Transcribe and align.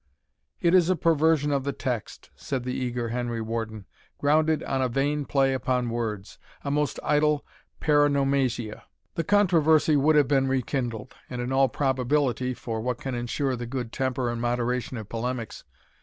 "It 0.59 0.73
is 0.73 0.89
a 0.89 0.95
perversion 0.95 1.51
of 1.51 1.63
the 1.63 1.73
text," 1.73 2.31
said 2.35 2.63
the 2.63 2.73
eager 2.73 3.09
Henry 3.09 3.39
Warden, 3.39 3.85
"grounded 4.17 4.63
on 4.63 4.81
a 4.81 4.89
vain 4.89 5.25
play 5.25 5.53
upon 5.53 5.91
words 5.91 6.39
a 6.63 6.71
most 6.71 6.99
idle 7.03 7.45
paronomasia." 7.79 8.81
The 9.13 9.23
controversy 9.23 9.95
would 9.95 10.15
have 10.15 10.27
been 10.27 10.47
rekindled, 10.47 11.13
and 11.29 11.39
in 11.39 11.51
all 11.53 11.69
probability 11.69 12.55
for 12.55 12.81
what 12.81 12.97
can 12.97 13.13
insure 13.13 13.55
the 13.55 13.67
good 13.67 13.91
temper 13.93 14.31
and 14.31 14.41
moderation 14.41 14.97
of 14.97 15.07
polemics? 15.07 15.65